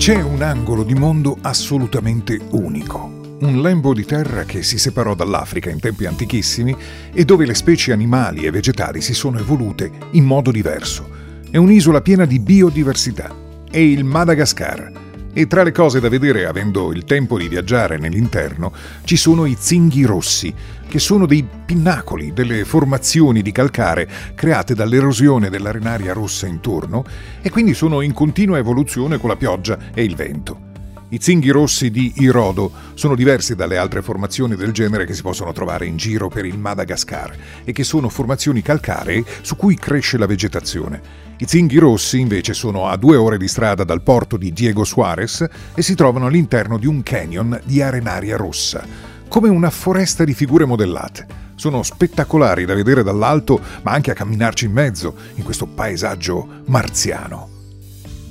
[0.00, 3.36] C'è un angolo di mondo assolutamente unico.
[3.40, 6.74] Un lembo di terra che si separò dall'Africa in tempi antichissimi
[7.12, 11.06] e dove le specie animali e vegetali si sono evolute in modo diverso.
[11.50, 13.30] È un'isola piena di biodiversità.
[13.70, 15.09] È il Madagascar.
[15.32, 18.72] E tra le cose da vedere, avendo il tempo di viaggiare nell'interno,
[19.04, 20.52] ci sono i zinghi rossi,
[20.88, 27.04] che sono dei pinnacoli, delle formazioni di calcare create dall'erosione dell'arenaria rossa intorno
[27.40, 30.69] e quindi sono in continua evoluzione con la pioggia e il vento.
[31.12, 35.52] I zinghi rossi di Irodo sono diversi dalle altre formazioni del genere che si possono
[35.52, 40.26] trovare in giro per il Madagascar e che sono formazioni calcaree su cui cresce la
[40.26, 41.02] vegetazione.
[41.38, 45.44] I zinghi rossi invece sono a due ore di strada dal porto di Diego Suarez
[45.74, 50.64] e si trovano all'interno di un canyon di arenaria rossa come una foresta di figure
[50.64, 51.26] modellate.
[51.54, 57.59] Sono spettacolari da vedere dall'alto, ma anche a camminarci in mezzo, in questo paesaggio marziano.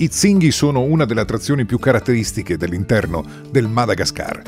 [0.00, 4.42] I zinghi sono una delle attrazioni più caratteristiche dell'interno del Madagascar.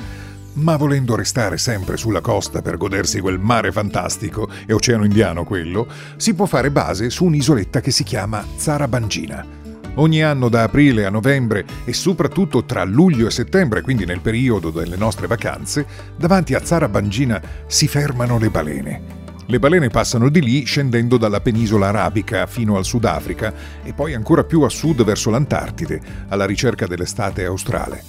[0.54, 5.88] Ma volendo restare sempre sulla costa per godersi quel mare fantastico, e oceano indiano quello,
[6.16, 9.58] si può fare base su un'isoletta che si chiama Zarabangina
[9.94, 14.70] Ogni anno da aprile a novembre e soprattutto tra luglio e settembre, quindi nel periodo
[14.70, 15.84] delle nostre vacanze,
[16.16, 19.19] davanti a Zara Bangina si fermano le balene.
[19.50, 24.44] Le balene passano di lì scendendo dalla penisola arabica fino al Sudafrica e poi ancora
[24.44, 28.00] più a sud verso l'Antartide, alla ricerca dell'estate australe.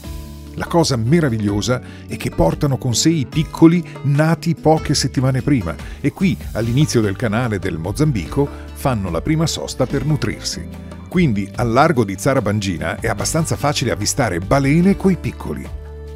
[0.54, 6.12] La cosa meravigliosa è che portano con sé i piccoli nati poche settimane prima e
[6.12, 10.64] qui, all'inizio del canale del Mozambico, fanno la prima sosta per nutrirsi.
[11.10, 15.68] Quindi al largo di Zarabangina è abbastanza facile avvistare balene coi piccoli.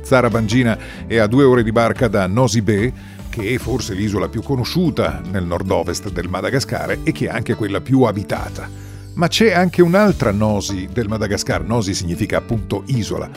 [0.03, 2.93] Zarabangina è a due ore di barca da Nosy Be,
[3.35, 7.81] che è forse l'isola più conosciuta nel nord-ovest del Madagascar e che è anche quella
[7.81, 8.69] più abitata.
[9.15, 13.29] Ma c'è anche un'altra Nosi del Madagascar, Nosi significa appunto isola,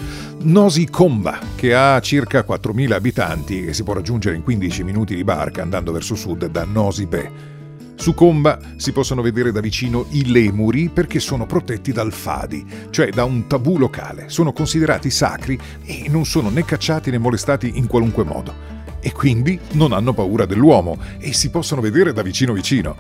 [0.42, 5.24] Nosi Comba, che ha circa 4.000 abitanti e si può raggiungere in 15 minuti di
[5.24, 7.56] barca andando verso sud da Nosy Be.
[7.96, 13.10] Su Comba si possono vedere da vicino i lemuri perché sono protetti dal Fadi, cioè
[13.10, 14.28] da un tabù locale.
[14.28, 18.77] Sono considerati sacri e non sono né cacciati né molestati in qualunque modo.
[19.00, 22.96] E quindi non hanno paura dell'uomo e si possono vedere da vicino vicino.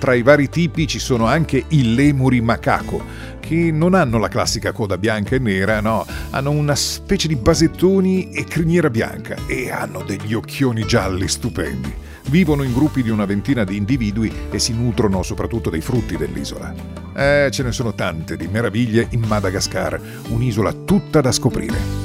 [0.00, 3.04] Tra i vari tipi ci sono anche i lemuri macaco,
[3.38, 8.30] che non hanno la classica coda bianca e nera, no, hanno una specie di basettoni
[8.30, 11.92] e criniera bianca e hanno degli occhioni gialli stupendi.
[12.28, 16.72] Vivono in gruppi di una ventina di individui e si nutrono soprattutto dei frutti dell'isola.
[17.14, 21.99] Eh, ce ne sono tante di meraviglie in Madagascar, un'isola tutta da scoprire.